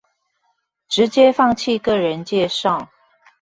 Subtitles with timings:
[0.89, 2.87] 直接放棄個人介紹